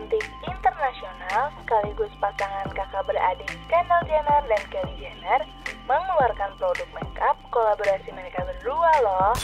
[0.00, 5.44] cantik internasional sekaligus pasangan kakak beradik Kendall Jenner dan Kylie Jenner
[5.84, 9.36] mengeluarkan produk makeup kolaborasi mereka berdua loh.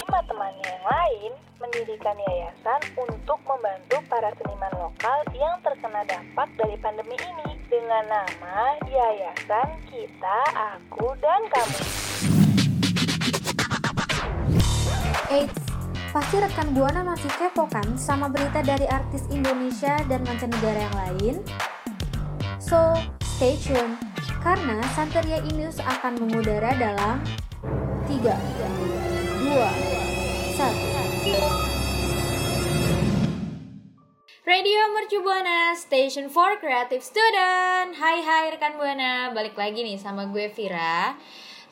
[0.00, 6.76] Lima temannya yang lain mendirikan yayasan untuk membantu para seniman lokal yang terkena dampak dari
[6.80, 10.40] pandemi ini dengan nama Yayasan Kita,
[10.80, 11.80] Aku, dan Kamu.
[15.32, 15.61] Eits,
[16.12, 21.40] pasti rekan Buana masih kepo kan sama berita dari artis Indonesia dan mancanegara yang lain?
[22.60, 22.76] So,
[23.40, 23.96] stay tune,
[24.44, 27.16] karena Santeria News akan mengudara dalam
[28.04, 28.28] 3, 2, 1.
[34.44, 37.96] Radio Mercu Buana, Station for Creative Student.
[37.96, 41.16] Hai hai rekan Buana, balik lagi nih sama gue Vira.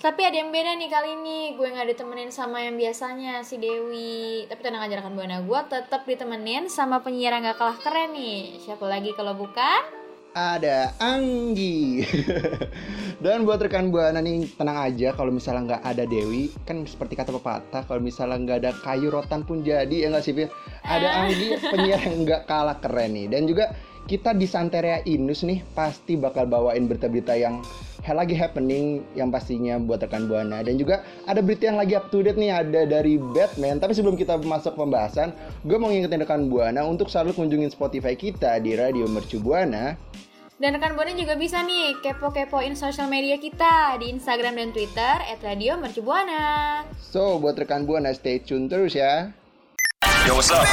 [0.00, 4.48] Tapi ada yang beda nih kali ini, gue gak ditemenin sama yang biasanya si Dewi.
[4.48, 8.56] Tapi tenang aja rekan Buana, gue tetap ditemenin sama penyiar yang gak kalah keren nih.
[8.64, 10.00] Siapa lagi kalau bukan?
[10.30, 12.06] ada Anggi.
[13.24, 17.34] Dan buat rekan buana nih tenang aja kalau misalnya nggak ada Dewi, kan seperti kata
[17.34, 20.48] pepatah kalau misalnya nggak ada kayu rotan pun jadi ya nggak sih Fir?
[20.86, 21.20] Ada Ah.
[21.26, 23.26] Anggi penyiar yang nggak kalah keren nih.
[23.26, 23.74] Dan juga
[24.06, 27.60] kita di Santeria Inus nih pasti bakal bawain berita-berita yang
[28.08, 32.24] lagi happening yang pastinya buat rekan buana dan juga ada berita yang lagi up to
[32.24, 35.32] date nih ada dari Batman tapi sebelum kita masuk pembahasan
[35.64, 39.96] gue mau ngingetin rekan buana untuk selalu kunjungin Spotify kita di Radio Mercu Buana
[40.60, 45.80] Dan rekan Buana juga bisa nih kepo-kepoin sosial media kita di Instagram dan Twitter @radio
[45.80, 46.84] Mercu Buana.
[47.00, 49.32] So, buat rekan Buana stay tune terus ya.
[50.28, 50.68] Yo, what's up?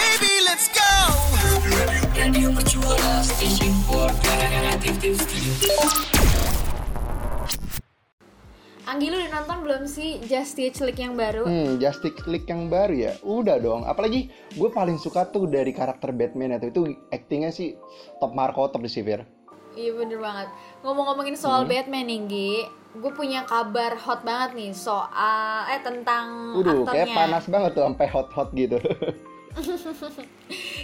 [8.88, 11.44] Anggi lu udah nonton belum sih Justice League yang baru?
[11.44, 13.14] Hmm, Justice League yang baru ya?
[13.20, 13.84] Udah dong.
[13.84, 16.72] Apalagi gue paling suka tuh dari karakter Batman itu.
[16.72, 17.76] Itu actingnya sih
[18.18, 19.28] top Marco top di Sivir.
[19.76, 20.48] Iya bener banget.
[20.82, 21.70] Ngomong-ngomongin soal Hmm.
[21.70, 22.54] Batman nih, Gi.
[22.98, 27.14] Gue punya kabar hot banget nih soal eh tentang Udah, kayak aktornya.
[27.14, 28.78] panas banget tuh sampai hot-hot gitu.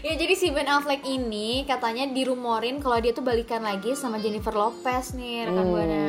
[0.03, 4.51] Ya jadi si Ben Affleck ini katanya dirumorin kalau dia tuh balikan lagi sama Jennifer
[4.51, 5.71] Lopez nih rekan Hmm.
[5.71, 6.03] buana.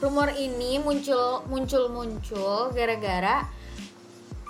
[0.00, 3.44] Rumor ini muncul muncul muncul gara-gara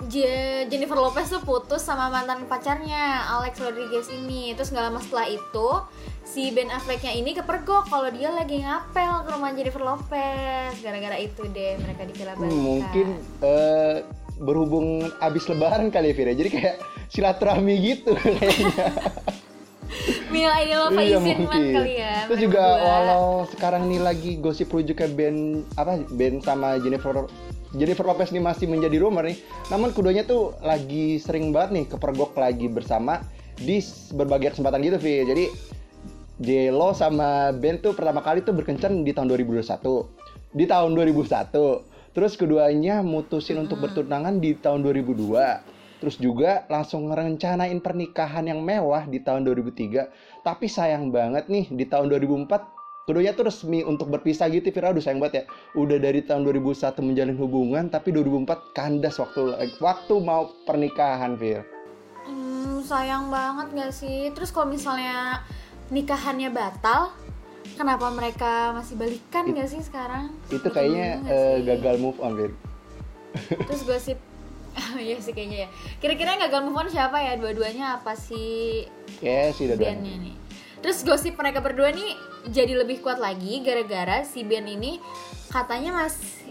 [0.01, 4.49] Je- Jennifer Lopez tuh putus sama mantan pacarnya Alex Rodriguez ini.
[4.51, 5.67] Terus nggak lama setelah itu
[6.23, 10.73] si Ben Afflecknya ini kepergok kalau dia lagi ngapel ke rumah Jennifer Lopez.
[10.79, 13.07] Gara-gara itu deh mereka dikira Hmm, mungkin
[13.41, 14.01] eh,
[14.39, 14.87] berhubung
[15.19, 16.33] abis lebaran kali ya Vira.
[16.33, 16.75] Jadi kayak
[17.07, 18.87] silaturahmi gitu kayaknya.
[20.31, 21.75] Mila ini lo iya izin mungkin.
[21.75, 22.15] kali ya.
[22.31, 22.87] Terus juga berdua.
[22.87, 27.27] walau sekarang nih lagi gosip rujuknya Ben apa Ben sama Jennifer
[27.71, 29.39] Jennifer Lopez nih masih menjadi rumor nih.
[29.71, 33.23] Namun keduanya tuh lagi sering banget nih kepergok lagi bersama
[33.55, 33.79] di
[34.11, 35.15] berbagai kesempatan gitu, Vi.
[35.23, 35.45] Jadi
[36.41, 40.57] J-Lo sama Ben tuh pertama kali tuh berkencan di tahun 2021.
[40.57, 42.11] Di tahun 2001.
[42.11, 45.80] Terus keduanya mutusin untuk bertunangan di tahun 2002.
[46.01, 50.09] Terus juga langsung ngerencanain pernikahan yang mewah di tahun 2003.
[50.41, 55.01] Tapi sayang banget nih di tahun 2004 keduanya tuh resmi untuk berpisah gitu Vira aduh
[55.01, 60.53] sayang banget ya udah dari tahun 2001 menjalin hubungan tapi 2004 kandas waktu waktu mau
[60.69, 61.65] pernikahan Vir
[62.21, 64.29] Hmm, sayang banget gak sih?
[64.37, 65.41] Terus kalau misalnya
[65.89, 67.09] nikahannya batal,
[67.73, 70.29] kenapa mereka masih balikan gak sih sekarang?
[70.53, 71.65] itu kayaknya sih?
[71.65, 72.53] gagal move on Vir
[73.65, 74.17] Terus gosip
[74.97, 75.69] Iya sih kayaknya ya.
[75.97, 77.33] Kira-kira yang gagal move on siapa ya?
[77.35, 78.85] Dua-duanya apa sih
[79.19, 80.35] ya sih udah bandnya nih?
[80.79, 82.17] Terus gosip mereka berdua nih
[82.47, 84.97] jadi lebih kuat lagi gara-gara si band ini
[85.47, 86.41] katanya masih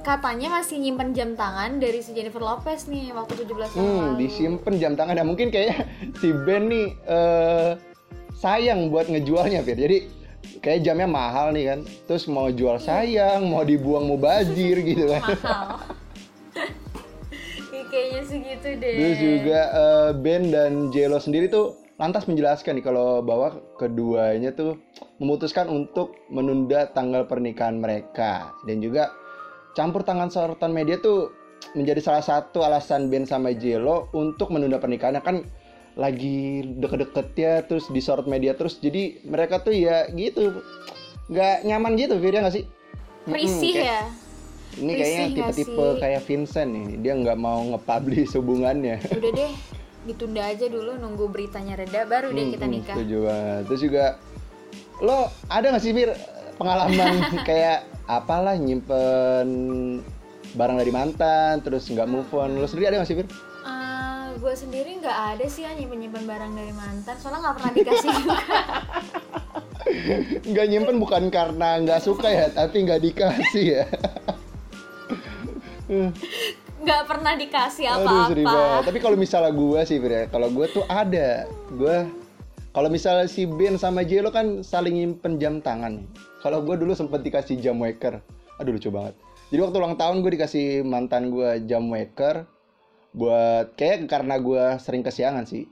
[0.00, 4.16] katanya masih nyimpen jam tangan dari si Jennifer Lopez nih waktu 17 tahun Hmm, lalu.
[4.18, 5.12] disimpan jam tangan.
[5.12, 5.84] Nah, mungkin kayak
[6.20, 7.70] si Ben nih eh,
[8.34, 9.76] sayang buat ngejualnya, Fir.
[9.76, 10.08] Jadi
[10.58, 11.78] kayak jamnya mahal nih kan.
[12.06, 15.20] Terus mau jual sayang, mau dibuang mau bajir gitu kan.
[15.20, 15.68] mahal.
[17.90, 18.92] Kayaknya sih gitu deh.
[18.94, 24.80] Terus juga eh, Ben dan Jelo sendiri tuh lantas menjelaskan nih kalau bahwa keduanya tuh
[25.20, 29.12] memutuskan untuk menunda tanggal pernikahan mereka dan juga
[29.76, 31.28] campur tangan sorotan media tuh
[31.76, 35.36] menjadi salah satu alasan Ben sama Jelo untuk menunda pernikahannya kan
[35.98, 40.64] lagi deket-deketnya terus disorot media terus jadi mereka tuh ya gitu
[41.28, 42.64] nggak nyaman gitu Fir ya nggak sih
[43.28, 44.00] Risih kayak- ya.
[44.78, 46.86] Ini kayaknya tipe-tipe kayak Vincent nih.
[47.00, 49.02] Dia nggak mau nge-publish hubungannya.
[49.10, 49.52] Udah deh,
[50.06, 52.94] ditunda aja dulu nunggu beritanya reda baru deh kita Hmm, nikah.
[52.94, 53.62] Setuju banget.
[53.66, 54.04] Terus juga
[55.00, 56.10] lo ada nggak sih Fir
[56.54, 57.18] pengalaman
[57.48, 59.48] kayak apalah nyimpen
[60.50, 62.54] barang dari mantan terus nggak move on?
[62.54, 63.26] Lo sendiri ada nggak sih Fir?
[63.60, 67.14] Eh, gue sendiri nggak ada sih ya nyimpen nyimpen barang dari mantan.
[67.18, 68.36] Soalnya nggak pernah dikasih juga.
[70.46, 73.84] Nggak nyimpen bukan karena nggak suka ya tapi nggak dikasih ya
[76.80, 81.44] nggak pernah dikasih apa-apa Tapi kalau misalnya gue sih, Fir, ya, kalau gue tuh ada.
[81.68, 82.08] Gue
[82.70, 86.06] kalau misalnya si Ben sama Jelo kan saling nyimpen jam tangan.
[86.40, 88.22] Kalau gue dulu sempet dikasih jam waker.
[88.62, 89.18] Aduh lucu banget.
[89.50, 92.46] Jadi waktu ulang tahun gue dikasih mantan gue jam waker
[93.10, 95.66] buat kayak karena gue sering kesiangan sih.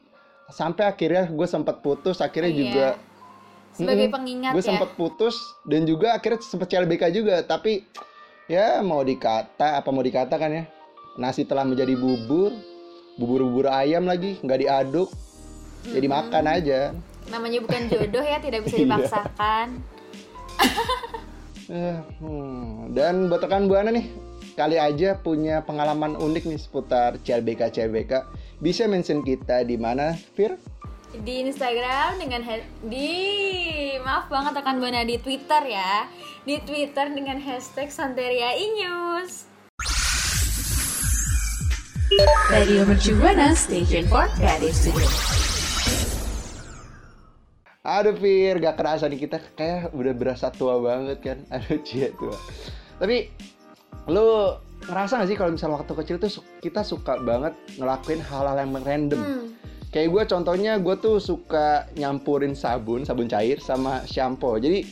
[0.50, 2.58] Sampai akhirnya gue sempat putus, akhirnya Iya.
[2.58, 2.86] juga
[3.78, 7.86] sebagai pengingat gue ya sempat putus dan juga akhirnya sempet CLBK juga tapi
[8.48, 10.64] ya mau dikata apa mau dikatakan ya?
[11.14, 12.50] Nasi telah menjadi bubur
[13.18, 15.10] bubur-bubur ayam lagi nggak diaduk.
[15.84, 16.90] Jadi makan aja.
[17.28, 18.84] Namanya bukan jodoh ya tidak bisa Iya.
[18.88, 19.66] dipaksakan.
[21.68, 22.96] Eh, hmm.
[22.96, 24.08] dan buat rekan buana nih
[24.56, 28.24] kali aja punya pengalaman unik nih seputar CLBK CLBK
[28.58, 30.56] bisa mention kita di mana Fir
[31.16, 32.44] di Instagram dengan
[32.84, 33.10] di
[34.04, 36.04] maaf banget rekan buana di Twitter ya.
[36.44, 39.48] Di Twitter dengan hashtag Santeria Inews
[42.48, 45.04] Radio Mercu Buana Station for Creative Studio.
[47.84, 51.38] Aduh Fir, gak kerasa nih kita kayak udah berasa tua banget kan.
[51.52, 52.32] Aduh cia tua.
[52.96, 53.28] Tapi
[54.08, 54.24] lu
[54.88, 56.32] ngerasa gak sih kalau misalnya waktu kecil tuh
[56.64, 59.20] kita suka banget ngelakuin hal-hal yang random?
[59.20, 59.46] Hmm.
[59.88, 64.84] Kayak gue contohnya gue tuh suka nyampurin sabun, sabun cair sama shampoo Jadi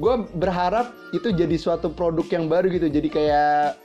[0.00, 3.76] gue berharap itu jadi suatu produk yang baru gitu Jadi kayak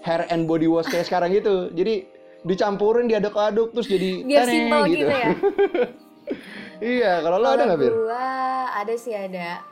[0.00, 2.08] hair and body wash kayak sekarang gitu Jadi
[2.42, 5.30] dicampurin, diaduk-aduk terus jadi biar teneng simpel gitu ya
[6.82, 7.92] Iya, kalau lo ada nggak Bir?
[7.94, 8.26] gua
[8.74, 9.62] ada sih ada.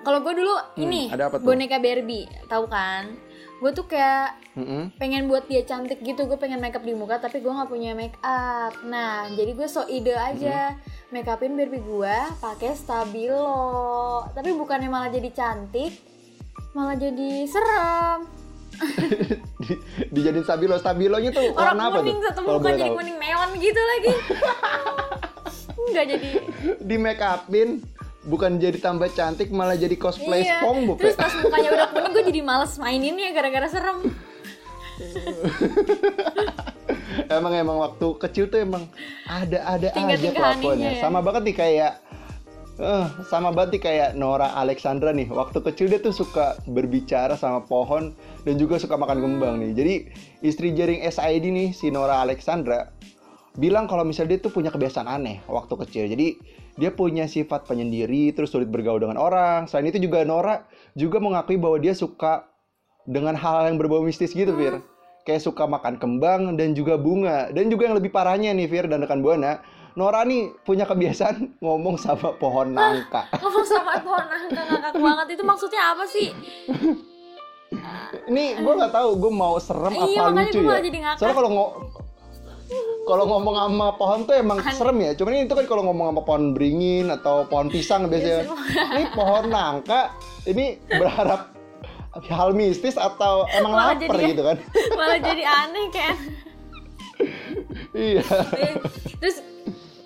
[0.00, 1.44] Kalau gue dulu ini ada apa tuh?
[1.44, 3.12] boneka Barbie, tahu kan?
[3.60, 4.96] Gue tuh kayak Mm-mm.
[4.96, 8.16] pengen buat dia cantik gitu, gue pengen makeup di muka tapi gue nggak punya make
[8.18, 8.72] up.
[8.82, 14.24] Nah, jadi gue so ide aja make upin Barbie gue pakai stabilo.
[14.32, 15.92] Tapi bukannya malah jadi cantik,
[16.72, 18.24] malah jadi serem.
[19.60, 19.76] di,
[20.08, 22.04] dijadiin stabilo stabilonya tuh Orang warna apa tuh?
[22.06, 22.96] kuning satu muka jadi tahu.
[22.96, 24.12] kuning neon gitu lagi.
[25.90, 26.28] Nggak jadi
[26.78, 27.68] Di make upin
[28.20, 30.60] bukan jadi tambah cantik malah jadi cosplay Iya.
[30.60, 33.98] SpongeBob Terus pas mukanya udah kuning gue jadi males maininnya gara-gara serem.
[37.32, 38.84] emang emang waktu kecil tuh emang
[39.24, 40.76] ada ada aja kelakuannya.
[40.76, 41.00] anehnya ya.
[41.00, 41.92] Sama banget nih kayak
[42.80, 45.28] eh sama banget nih kayak Nora Alexandra nih.
[45.28, 48.12] Waktu kecil dia tuh suka berbicara sama pohon
[48.44, 49.72] dan juga suka makan kembang nih.
[49.72, 49.94] Jadi
[50.40, 52.92] istri jaring SID nih si Nora Alexandra
[53.58, 56.04] bilang kalau misalnya dia tuh punya kebiasaan aneh waktu kecil.
[56.06, 56.38] Jadi
[56.78, 59.66] dia punya sifat penyendiri, terus sulit bergaul dengan orang.
[59.66, 60.62] Selain itu juga Nora
[60.94, 62.46] juga mengakui bahwa dia suka
[63.08, 64.78] dengan hal yang berbau mistis gitu, Fir.
[65.26, 67.50] Kayak suka makan kembang dan juga bunga.
[67.50, 69.60] Dan juga yang lebih parahnya nih, Fir dan rekan Buana,
[69.98, 73.26] Nora nih punya kebiasaan ngomong sama pohon nangka.
[73.42, 76.30] Ngomong sama pohon nangka ngakak banget itu maksudnya apa sih?
[78.30, 80.78] Ini gue nggak tahu gue mau serem Iya, apa lucu ya.
[80.82, 81.18] jadi ngakak.
[81.18, 81.50] Soalnya kalau
[83.10, 85.10] kalau ngomong sama pohon tuh emang serem ya.
[85.18, 88.46] Cuman ini itu kan kalau ngomong sama pohon beringin atau pohon pisang biasanya.
[88.94, 90.14] ini pohon nangka,
[90.46, 91.50] ini berharap
[92.30, 94.56] hal mistis atau emang Malah lapar jadi- gitu kan?
[94.98, 96.14] Malah jadi aneh kan.
[97.90, 98.22] iya.
[99.18, 99.36] Terus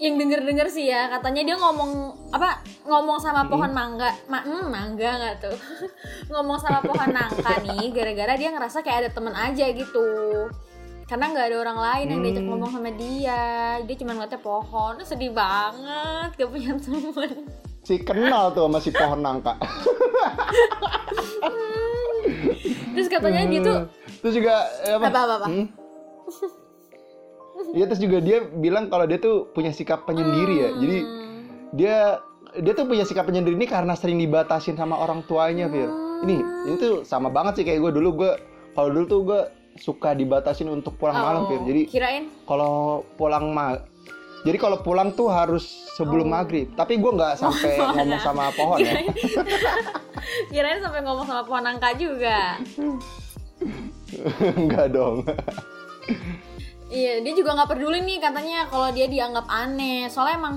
[0.00, 5.10] yang denger-denger sih ya katanya dia ngomong apa ngomong sama pohon mangga ma hmm, mangga
[5.16, 5.56] nggak tuh
[6.34, 10.04] ngomong sama pohon nangka nih gara-gara dia ngerasa kayak ada temen aja gitu
[11.04, 12.50] karena nggak ada orang lain yang diajak Hmm.
[12.50, 13.42] ngomong sama dia
[13.80, 17.30] dia cuma ngeliatnya pohon sedih banget gak punya temen
[17.84, 19.60] Si kenal tuh sama si pohon nangka.
[22.90, 23.78] terus katanya dia tuh
[24.20, 25.04] Terus juga eh, apa?
[25.04, 25.66] apa apa apa Hmm?
[27.70, 30.70] Iya terus juga dia bilang kalau dia tuh punya sikap penyendiri ya.
[30.74, 31.40] Jadi Hmm.
[31.70, 31.96] dia
[32.56, 35.90] dia tuh punya sikap penyendiri ini karena sering dibatasin sama orang tuanya, Fir.
[36.22, 38.32] Ini ini tuh sama banget sih kayak gue dulu gue
[38.72, 39.40] kalau dulu tuh gue
[39.76, 41.60] suka dibatasin untuk pulang malam, Oh, Fir.
[41.62, 42.74] Jadi kirain kalau
[43.14, 43.74] pulang ma
[44.42, 46.68] jadi kalau pulang tuh harus sebelum maghrib.
[46.72, 48.92] Tapi gue nggak sampai ngomong sama pohon ya.
[48.92, 49.08] kirain
[50.52, 52.60] kirain sampai ngomong sama pohon nangka juga
[54.56, 55.24] Enggak dong.
[56.86, 60.06] Iya, dia juga nggak peduli nih katanya kalau dia dianggap aneh.
[60.06, 60.56] Soalnya emang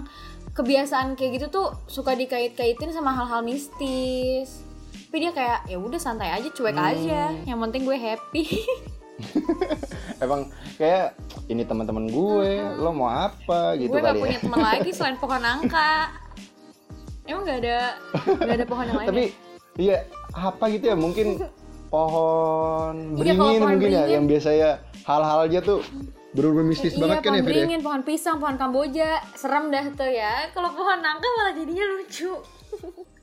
[0.51, 4.61] kebiasaan kayak gitu tuh suka dikait-kaitin sama hal-hal mistis.
[5.07, 6.89] Tapi dia kayak ya udah santai aja, cuek Hmm.
[6.91, 7.21] aja.
[7.43, 8.43] Yang penting gue happy.
[10.23, 11.13] Emang kayak
[11.47, 14.43] ini teman-teman gue, lo mau apa gitu gue nggak kali punya ya.
[14.45, 15.93] teman lagi selain pohon nangka.
[17.27, 17.77] Emang nggak ada
[18.39, 19.07] nggak ada pohon yang lain?
[19.09, 19.31] Tapi ya?
[19.77, 19.97] iya
[20.33, 21.27] apa gitu ya mungkin
[21.93, 24.13] pohon Iya, beringin pohon mungkin ya beringin.
[24.15, 24.69] yang biasanya
[25.03, 25.79] hal-halnya tuh
[26.27, 27.45] Bener-bener mistis iya, banget kan ya ya?
[27.49, 30.45] beringin, pohon pisang, pohon kamboja, serem dah tuh ya.
[30.53, 32.29] Kalau pohon nangka malah jadinya lucu.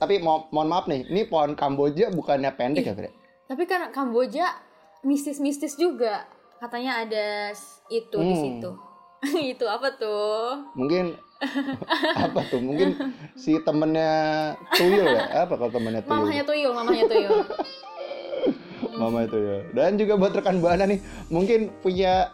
[0.02, 3.14] Tapi mo mohon maaf nih, ini pohon Kamboja bukannya pendek ya Fir?
[3.46, 4.50] Tapi kan Kamboja
[5.04, 6.25] mistis-mistis juga.
[6.58, 7.52] Katanya ada
[7.88, 8.42] itu di Hmm.
[8.42, 8.70] situ.
[9.52, 10.64] itu apa tuh?
[10.75, 11.16] Mungkin
[12.25, 12.61] apa tuh?
[12.61, 12.96] Mungkin
[13.37, 14.12] si temennya
[14.73, 15.44] Tuyul ya?
[15.44, 16.16] Apa kalau temennya Tuyul?
[16.18, 17.40] Mamanya tuyul, mamanya tuyul.
[18.94, 19.58] Mama itu ya.
[19.73, 22.30] Dan juga buat rekan Buana nih, mungkin punya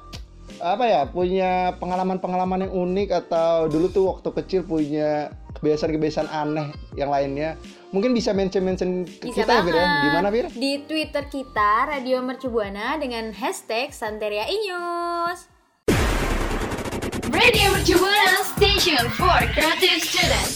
[0.58, 1.00] apa ya?
[1.06, 7.54] Punya pengalaman-pengalaman yang unik atau dulu tuh waktu kecil punya kebiasaan-kebiasaan aneh yang lainnya.
[7.94, 9.86] Mungkin bisa mention-mention ke Bisa kita ya, Fir ya?
[9.86, 10.46] Di mana, Fir?
[10.54, 15.50] Di Twitter kita Radio Mercubuana dengan hashtag Santeria Inews.
[17.30, 20.54] Radio Mercubuana Station for Creative Students.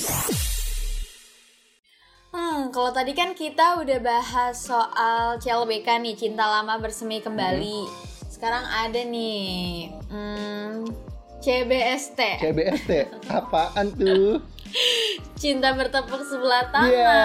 [2.35, 8.14] Hmm, kalau tadi kan kita udah bahas soal CLBK nih, cinta lama bersemi kembali.
[8.35, 10.91] Sekarang ada nih, hmm,
[11.39, 12.91] CBST, CBST.
[13.31, 14.43] Apaan tuh?
[15.39, 16.91] cinta bertepuk sebelah tangan.
[16.91, 17.23] Iya.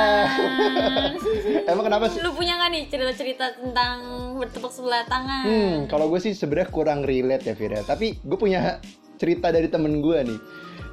[1.73, 2.21] Emang kenapa sih?
[2.21, 3.97] Lu punya nggak nih cerita-cerita tentang
[4.37, 5.49] bertepuk sebelah tangan?
[5.49, 7.81] Hmm, kalau gue sih sebenarnya kurang relate ya Fira.
[7.81, 8.77] Tapi gue punya
[9.17, 10.39] cerita dari temen gue nih.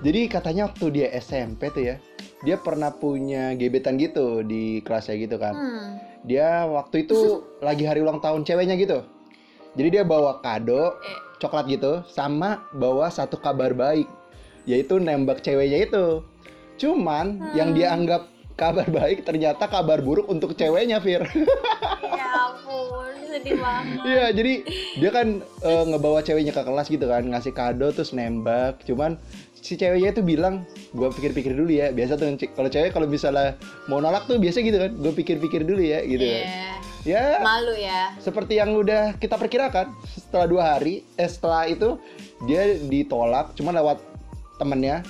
[0.01, 1.97] Jadi katanya waktu dia SMP tuh ya,
[2.41, 5.53] dia pernah punya gebetan gitu di kelasnya gitu kan.
[5.53, 5.89] Hmm.
[6.25, 9.05] Dia waktu itu lagi hari ulang tahun ceweknya gitu.
[9.77, 11.17] Jadi dia bawa kado Eh.
[11.37, 14.09] coklat gitu, sama bawa satu kabar baik,
[14.65, 16.25] yaitu nembak ceweknya itu.
[16.81, 18.25] Cuman yang dia anggap
[18.57, 21.29] kabar baik ternyata kabar buruk untuk ceweknya, Fir.
[22.09, 24.01] Ya ampun, sedih banget.
[24.09, 24.53] Iya, jadi
[24.97, 28.81] dia kan eh, ngebawa ceweknya ke kelas gitu kan, ngasih kado terus nembak.
[28.89, 29.21] Cuman
[29.67, 30.63] si ceweknya itu bilang,
[30.95, 31.91] gua pikir-pikir dulu ya.
[31.91, 33.59] Biasa tuh kalau cewek kalau misalnya
[33.91, 36.43] mau nolak tuh biasa gitu kan, gue pikir-pikir dulu ya gitu kan.
[36.47, 36.71] Iya.
[37.07, 38.19] Ya, Malu ya.
[38.19, 42.03] seperti yang udah kita perkirakan, setelah dua hari, eh setelah itu
[42.51, 44.03] dia ditolak, cuma lewat
[44.59, 45.07] temennya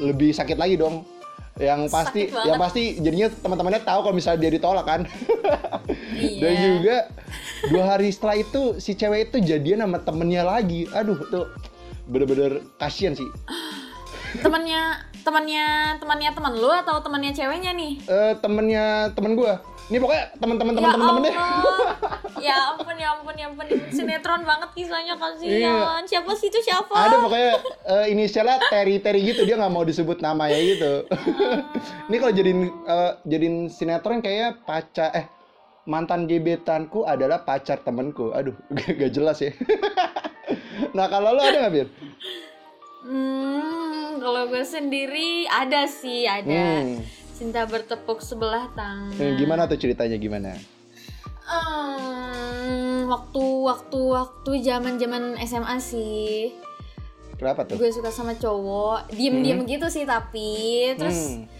[0.00, 1.04] lebih sakit lagi dong.
[1.54, 5.00] Yang pasti, yang pasti jadinya teman-temannya tahu kalau misalnya dia ditolak kan.
[6.16, 6.64] Dan Iya.
[6.66, 6.96] juga
[7.70, 10.88] dua hari setelah itu si cewek itu jadian sama temennya lagi.
[10.90, 11.46] Aduh tuh
[12.08, 13.28] bener-bener kasihan sih.
[14.34, 14.82] Temannya,
[15.22, 15.66] temannya,
[16.02, 17.92] temannya teman lu atau temannya ceweknya nih?
[18.06, 19.52] Eh temennya temen gue.
[19.84, 21.34] Ini pokoknya teman-teman Ya teman-teman deh.
[21.36, 21.86] Allah.
[22.40, 23.66] ya ampun, ya ampun, ya ampun.
[23.92, 26.00] Sinetron banget kisahnya kasihan.
[26.08, 26.88] Siapa sih itu siapa?
[26.88, 27.04] Iya.
[27.04, 27.50] Ada pokoknya
[27.84, 31.04] eh, inisialnya Terry Terry gitu dia nggak mau disebut namanya gitu.
[32.08, 35.28] Ini kalau jadiin eh, jadiin sinetron kayak pacar eh
[35.84, 38.32] mantan gebetanku adalah pacar temenku.
[38.32, 38.56] Aduh,
[38.98, 39.52] gak jelas ya.
[40.96, 41.88] nah kalau lo ada nggak Bir?
[43.04, 46.82] Hmm, kalau gue sendiri ada sih, ada.
[46.82, 47.00] Hmm.
[47.34, 49.14] Cinta bertepuk sebelah tangan.
[49.14, 50.54] Eh, Gimana tuh ceritanya gimana?
[51.44, 56.54] Hmm, waktu waktu waktu zaman zaman SMA sih.
[57.34, 57.76] Kenapa tuh?
[57.76, 61.50] Gue suka sama cowok, diem diem gitu sih tapi terus Hmm.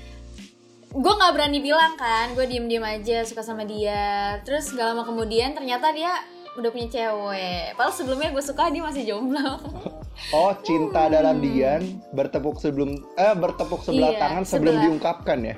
[0.95, 4.39] gue nggak berani bilang kan, gue diem diem aja suka sama dia.
[4.47, 6.15] Terus gak lama kemudian ternyata dia
[6.55, 7.75] udah punya cewek.
[7.75, 9.43] Padahal sebelumnya gue suka dia masih jomblo.
[10.33, 11.83] Oh, cinta dalam diam
[12.15, 14.85] bertepuk sebelum eh bertepuk sebelah Iya, tangan sebelum sebelah.
[14.87, 15.55] diungkapkan ya.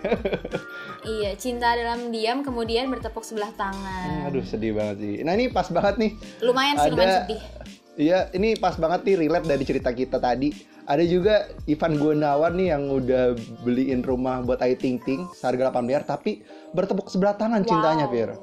[1.16, 4.32] iya, cinta dalam diam kemudian bertepuk sebelah tangan.
[4.32, 5.14] Aduh, sedih banget sih.
[5.22, 6.10] Nah, ini pas banget nih.
[6.42, 7.40] Lumayan sih, lumayan sedih.
[7.96, 10.52] Iya, ini pas banget nih relate dari cerita kita tadi.
[10.86, 13.34] Ada juga Ivan Gunawan nih yang udah
[13.66, 18.36] beliin rumah buat Ayu Ting Ting seharga 8 miliar tapi bertepuk sebelah tangan cintanya, Fir.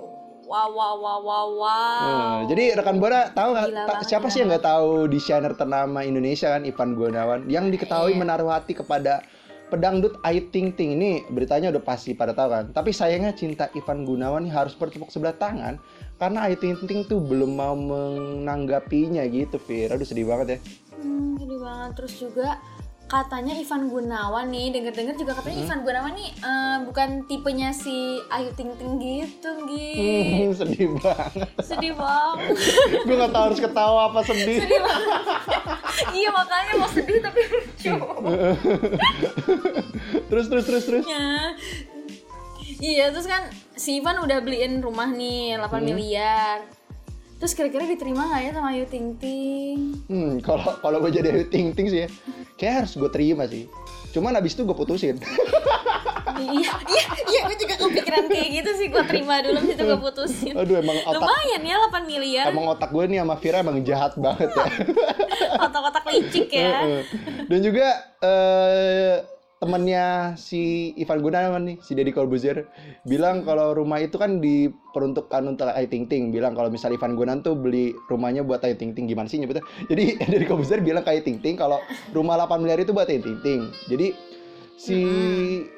[0.54, 1.98] Wow, wow, wow, wow, wow.
[1.98, 6.54] Hmm, jadi rekan Buana tahu nggak ta- siapa sih yang nggak tahu desainer ternama Indonesia
[6.54, 8.22] kan Ivan Gunawan yang diketahui Iya.
[8.22, 9.26] menaruh hati kepada
[9.74, 12.66] pedangdut Ayu Ting Ting ini beritanya udah pasti pada tahu kan.
[12.70, 15.82] Tapi sayangnya cinta Ivan Gunawan ini harus bertepuk sebelah tangan
[16.22, 19.90] karena Ayu Ting Ting tuh belum mau menanggapinya gitu, Fir.
[19.90, 20.58] Aduh sedih banget ya.
[21.02, 21.98] Hmm, sedih banget.
[21.98, 22.62] Terus juga
[23.06, 25.66] katanya Ivan Gunawan nih, denger-denger juga katanya Hmm.
[25.66, 29.92] Ivan Gunawan nih eh, bukan tipenya si Ayu Ting Ting gitu, Gi.
[29.94, 31.48] Hmm, sedih banget.
[31.60, 32.56] Sedih banget.
[33.06, 34.60] Gue nggak tahu harus ketawa apa sedih.
[34.60, 35.12] sedih banget.
[36.12, 37.94] iya, makanya mau sedih tapi lucu.
[40.28, 41.06] terus terus terus terus.
[41.06, 41.54] Ya.
[42.76, 45.86] Iya, terus kan si Ivan udah beliin rumah nih 8 Hmm.
[45.86, 46.58] miliar.
[47.36, 49.78] Terus kira-kira diterima nggak ya sama Ayu Ting Ting?
[50.06, 52.08] Hmm, kalau kalau gue jadi Ayu Ting Ting sih ya,
[52.64, 53.68] kayak harus gue terima sih.
[54.16, 55.20] Cuman abis itu gue putusin.
[56.40, 58.88] iya, iya, iya, gue juga kepikiran kayak gitu sih.
[58.88, 60.54] Gue terima dulu, habis itu gue putusin.
[60.56, 62.46] Aduh emang otak Lumayan ya 8 miliar.
[62.56, 64.66] emang otak gue nih sama Vira emang jahat banget ya.
[65.60, 67.04] Otak-otak licik ya.
[67.52, 67.88] Dan juga
[68.24, 69.33] eh,
[69.64, 72.68] temennya si Ivan Gunawan nih, si Deddy Corbuzier
[73.08, 76.36] bilang kalau rumah itu kan diperuntukkan untuk Ayu Ting Ting.
[76.36, 79.64] Bilang kalau misalnya Ivan Gunawan tuh beli rumahnya buat Ayu Ting Ting gimana sih nyebutnya?
[79.88, 81.80] Jadi Deddy Corbuzier bilang ke Ayu Ting Ting kalau
[82.12, 83.72] rumah 8 miliar itu buat Ayu Ting Ting.
[83.88, 84.12] Jadi
[84.76, 85.00] si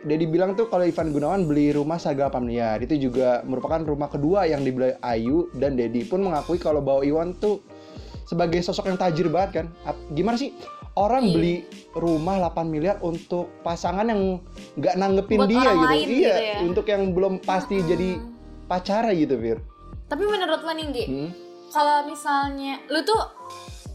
[0.02, 4.10] Deddy bilang tuh kalau Ivan Gunawan beli rumah seharga 8 miliar itu juga merupakan rumah
[4.10, 7.62] kedua yang dibeli Ayu dan Deddy pun mengakui kalau Bao Iwan tuh
[8.26, 9.66] sebagai sosok yang tajir banget kan.
[10.18, 10.58] Gimana sih
[10.96, 11.34] orang Iya.
[11.34, 11.56] beli
[11.94, 14.40] rumah 8 miliar untuk pasangan yang
[14.76, 15.84] nggak nanggepin Buat dia gitu.
[15.84, 16.56] lain iya, gitu ya.
[16.64, 18.20] untuk yang belum pasti jadi
[18.66, 19.60] pacara gitu, Fir.
[20.06, 21.30] Tapi menurut lo nih, Gi, Hmm.
[21.70, 23.22] kalau misalnya lu tuh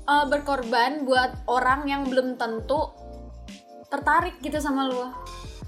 [0.05, 2.93] uh, berkorban buat orang yang belum tentu
[3.87, 5.09] tertarik gitu sama lu.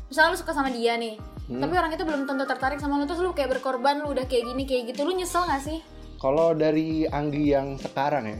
[0.07, 1.59] Misalnya lu suka sama dia nih, Hmm.
[1.59, 4.47] tapi orang itu belum tentu tertarik sama lu terus lu kayak berkorban, lu udah kayak
[4.47, 5.81] gini kayak gitu, lu nyesel gak sih?
[6.17, 8.39] Kalau dari Anggi yang sekarang ya.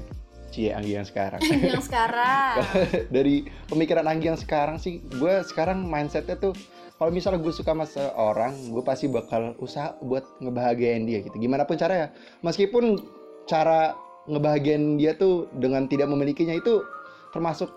[0.53, 1.41] Cie, Anggi yang sekarang.
[1.43, 2.61] yang sekarang.
[3.15, 6.53] dari pemikiran Anggi yang sekarang sih, gue sekarang mindsetnya tuh
[6.95, 11.35] kalau misalnya gue suka sama seorang, gue pasti bakal usaha buat ngebahagiain dia gitu.
[11.35, 13.01] Gimana pun caranya, meskipun
[13.45, 13.97] cara
[14.29, 16.85] ngebahagiain dia tuh dengan tidak memilikinya itu
[17.33, 17.73] termasuk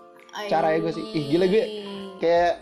[0.46, 1.02] cara ya gue sih.
[1.10, 1.64] Ih gila gue
[2.18, 2.52] kayak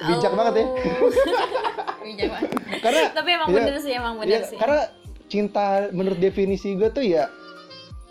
[0.00, 0.36] bijak Oh.
[0.38, 0.66] banget ya.
[2.04, 2.50] Bijak banget.
[2.80, 4.56] Karena Tapi emang bener sih, emang bener Iya, sih.
[4.56, 4.80] Karena
[5.26, 7.28] cinta menurut definisi gue tuh ya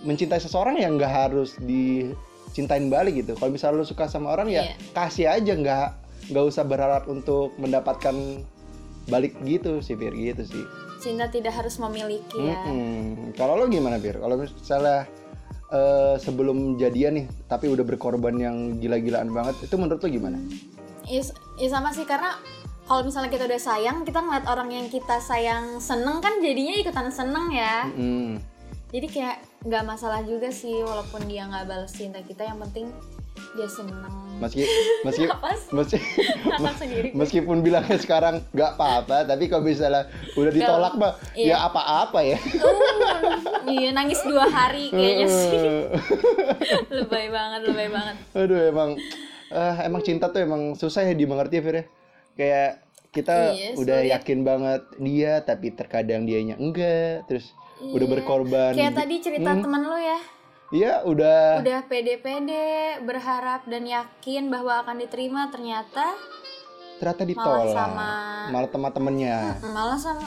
[0.04, 3.34] mencintai seseorang yang nggak harus dicintain balik gitu.
[3.40, 4.76] Kalau misalnya lu suka sama orang ya Iya.
[4.92, 5.88] kasih aja nggak
[6.32, 8.16] nggak usah berharap untuk mendapatkan
[9.12, 10.64] balik gitu sih Fir gitu sih.
[11.04, 12.56] Cinta tidak harus memiliki ya.
[12.64, 13.36] Mm-mm.
[13.36, 14.20] Kalau lo gimana Fir?
[14.20, 15.08] Kalau misalnya
[15.68, 20.40] eh, sebelum jadian nih tapi udah berkorban yang gila-gilaan banget itu menurut lo gimana?
[21.12, 22.40] Is, ya sama sih karena
[22.84, 27.08] kalau misalnya kita udah sayang, kita ngeliat orang yang kita sayang seneng kan jadinya ikutan
[27.12, 27.88] seneng ya.
[27.96, 28.44] Mm.
[28.92, 29.33] Jadi kayak
[29.64, 32.92] nggak masalah juga sih walaupun dia nggak balas cinta kita, yang penting
[33.54, 34.04] dia seneng.
[34.42, 34.66] Meski
[35.06, 35.24] meski
[35.72, 35.98] meski.
[37.20, 41.54] Meskipun bilangnya sekarang nggak apa-apa, tapi kalau misalnya udah ditolak mah Iya.
[41.54, 42.38] ya apa-apa ya.
[42.38, 45.58] Uh, iya nangis dua hari kayaknya sih.
[46.98, 48.16] lebay banget, lebay banget.
[48.34, 48.90] Aduh emang
[49.50, 51.86] eh, emang cinta tuh emang susah ya dimengerti ya Fir ya.
[52.34, 52.72] Kayak
[53.14, 57.54] kita Iya, udah yakin banget dia tapi terkadang dianya enggak, terus
[57.86, 58.14] udah Iya.
[58.14, 58.72] berkorban.
[58.74, 59.62] Kayak tadi cerita Hmm.
[59.62, 60.20] teman lu ya,
[60.72, 62.66] Iya, udah udah pede-pede,
[63.02, 66.16] berharap dan yakin bahwa akan diterima, ternyata
[66.96, 67.70] ternyata ditolak.
[67.70, 69.38] sama- Malah teman-temannya.
[69.66, 70.24] malah sama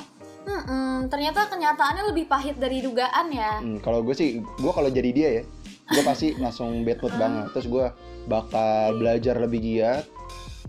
[0.47, 3.59] Mm-mm, ternyata kenyataannya lebih pahit dari dugaan ya.
[3.59, 5.43] Hmm, kalau gue sih, gue kalau jadi dia ya,
[5.89, 7.47] gue pasti langsung bad mood banget.
[7.51, 7.87] Terus gue
[8.27, 10.07] bakal belajar lebih giat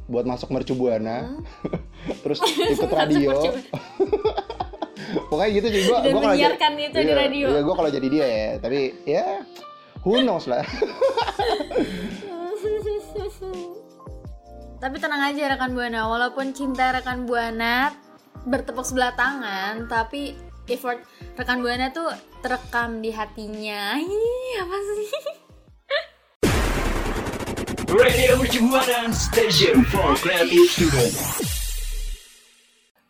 [0.08, 1.38] buat masuk mercubuana,
[2.26, 2.41] terus
[2.73, 3.38] ikut radio.
[5.25, 5.97] Pokoknya gitu sih gue.
[6.06, 7.45] Dan menyiarkan itu di radio.
[7.49, 8.49] Iya, gue kalau jadi dia ya.
[8.62, 9.25] Tapi ya,
[10.06, 10.62] who knows lah.
[14.77, 17.97] Tapi tenang aja rekan buana, walaupun cinta rekan buana
[18.45, 20.38] bertepuk sebelah tangan, tapi
[20.69, 21.01] effort
[21.34, 22.13] rekan buana tuh
[22.45, 23.97] terekam di hatinya.
[23.97, 25.10] Ih, apa sih?
[27.89, 31.57] Radio Mercubuana Station for Creative Students.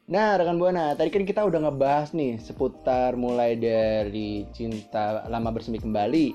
[0.08, 5.84] Nah, rekan Buana, tadi kan kita udah ngebahas nih seputar mulai dari cinta lama bersemi
[5.84, 6.32] kembali,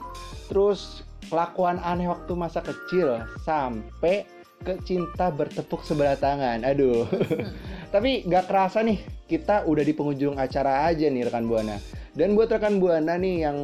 [0.52, 1.00] terus
[1.32, 4.28] kelakuan aneh waktu masa kecil, sampai
[4.60, 6.68] ke cinta bertepuk sebelah tangan.
[6.68, 7.08] Aduh.
[7.96, 11.80] Tapi gak kerasa nih, kita udah di penghujung acara aja nih rekan Buana.
[12.12, 13.58] Dan buat rekan Buana nih yang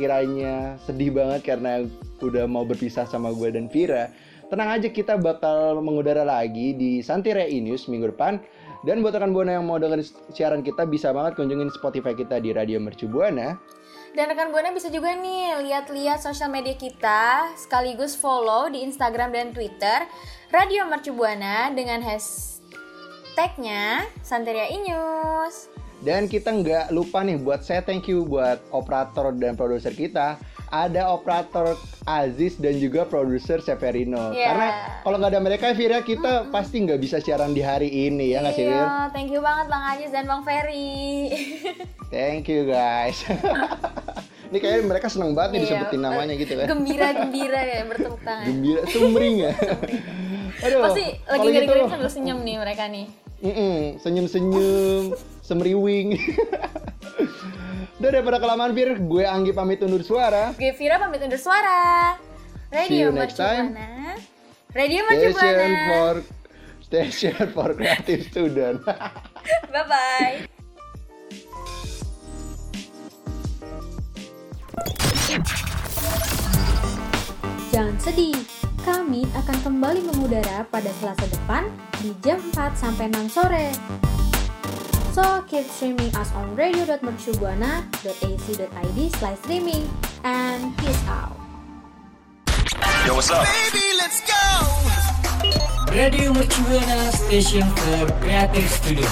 [0.00, 1.84] kiranya sedih banget karena
[2.24, 4.08] udah mau berpisah sama gue dan Vira,
[4.48, 8.40] tenang aja kita bakal mengudara lagi di Santire News minggu depan.
[8.82, 10.02] Dan buat rekan Buana yang mau dengerin
[10.34, 13.54] siaran kita bisa banget kunjungin Spotify kita di Radio Mercu Buana.
[14.12, 19.56] Dan rekan buana bisa juga nih lihat-lihat sosial media kita, sekaligus follow di Instagram dan
[19.56, 20.04] Twitter
[20.52, 25.72] Radio Mercu Buana dengan hashtagnya Santeria Inews.
[26.02, 30.36] Dan kita nggak lupa nih buat saya thank you buat operator dan produser kita.
[30.72, 34.32] Ada operator Aziz dan juga produser Severino.
[34.32, 34.46] Iya.
[34.48, 34.68] Karena
[35.04, 38.56] kalau nggak ada mereka, Vira kita pasti nggak bisa siaran di hari ini ya nggak
[38.56, 38.64] sih?
[38.66, 41.28] Iya, thank you banget Bang Aziz dan Bang Ferry.
[42.12, 43.24] Thank you guys.
[44.52, 46.66] Ini kayaknya mereka seneng banget nih Iya, disebutin namanya gitu kan.
[46.68, 48.44] Gembira-gembira ya bertepuk tangan.
[48.44, 49.52] Gembira, sumring ya.
[50.68, 53.08] Aduh, Pasti lagi kalau gitu, senyum nih mereka nih.
[53.40, 55.16] mm-mm, senyum-senyum,
[55.52, 56.16] semriwing.
[58.00, 60.56] Udah daripada kelamaan Fir, gue Anggi pamit undur suara.
[60.56, 62.16] Gue Vira pamit undur suara.
[62.88, 63.76] See you Radio next time.
[63.76, 64.16] Mercubuana.
[64.72, 65.36] Radio Mercubuana.
[65.36, 66.14] Station for
[66.82, 68.80] Station for Creative Student.
[69.72, 70.36] Bye bye.
[77.72, 78.36] Jangan sedih,
[78.84, 81.68] kami akan kembali mengudara pada Selasa depan
[82.04, 83.68] di jam 4 sampai 6 sore.
[85.12, 89.90] So, keep streaming us on radio.mercubuana.ac.id slash streaming
[90.24, 91.36] and peace out.
[93.06, 93.46] Yo, what's up?
[95.92, 99.06] Radio Mercubuana Station for Creative Studio.